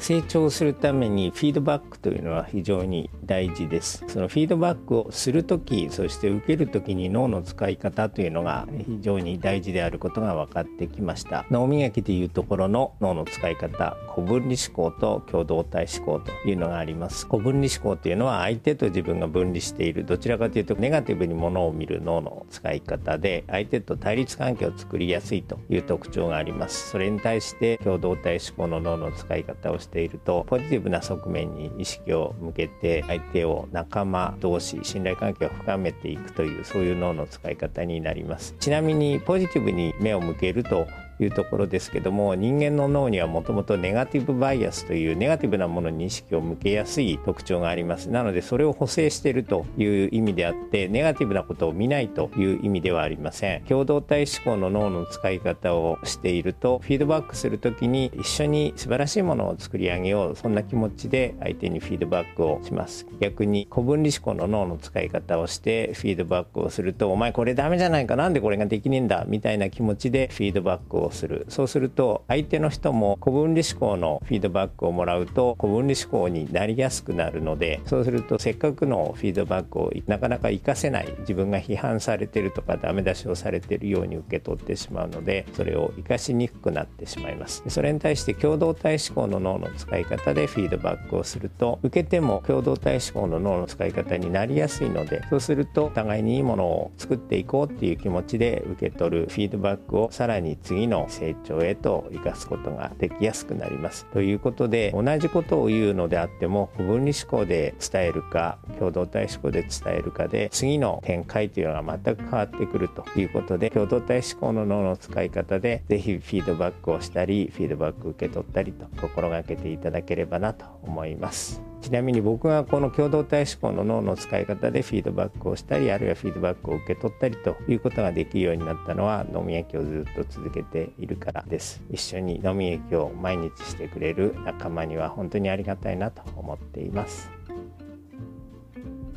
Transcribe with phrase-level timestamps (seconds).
[0.00, 4.04] 成長するためにフィードバックというのは非常に大事です。
[4.08, 11.46] そのフィードバックをする時そして受ける時に脳の使い方というのが非常に大事であることが分かってきました。
[11.50, 17.26] 脳磨きでいうところの脳の使い方古分離思考と共同体思考というのがあります。
[17.26, 26.90] 古分離思考というのは相手と自分が分離しているどちらかというとネガティブにものを見る脳の使い方で相手と対立関係を作りやすいという特徴があります。
[26.90, 38.54] それに対して共同体思考の脳の使い方をしてているとポジティブな側面に意識を向けて相手を仲間同士信頼関係を深めていくというそういう脳の使い方になります。
[38.60, 40.86] ちなみにポジティブに目を向けると
[41.24, 48.10] いうところですけども人間の脳にはもともとネガティブバイアスというネガティブなものに意識を向けやすい特徴があります。
[48.10, 53.62] なのでそれを補正しているという意味であってネガティブなことを見ないという意味ではありません。
[53.64, 60.36] 共同体思考の脳の使い方をしているとフィードバックする時に一緒に素晴らしいものを作り上げよう。
[60.36, 63.06] そんな気持ちで相手にフィードバックをします。
[63.20, 71.46] 逆に古分離思考の脳の使い方をしてフィードバックをするとお前これダメじゃないかなんでこれができねえんだみたいな気持ちでフィードバックをする。
[71.48, 87.62] そうすると相手の人も古分離思考のフィードバックをもらうと古分離思考になりやすくなるのでそうするとせっかくのフィードバックをなかなか活かせない自分が批判されてるとかダメ出しをされてるように受け取ってしまうのでそれを活かしにくくなってしまいます。
[87.68, 104.06] それに対して共同体思考の脳の使い方でフィードバックをすると受けても共同体思考の脳の使い方になりやすいのでそうするとお互いにいいものを作っていこうっていう気持ちで受け取るフィードバックをさらに次の成長へと生かすことができやすくなります。
[104.06, 121.69] ということで同じことを言うのであっても不分離思考で伝えるか共同体思考で伝えるかで次の展開というのが全く変わってくるということで共同体思考の脳の使い方で是非フィードバックをしたりフィードバック受け取ったりと心がけていただければなと思います。
[121.80, 131.82] ちなみに僕がこの共同体思考の脳の使い方でフィードバックをしたりあるいはフィードバックを受け取ったりということができるようになったのは飲み焼きをずっと続けているからです。
[131.90, 137.30] 一緒に飲み焼きを毎日してくれる仲間には本当にありがたいなと思っています。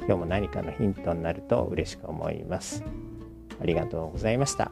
[0.06, 2.84] 今日も何かのヒントになると嬉しく思います。
[3.62, 4.72] ありがとうございました。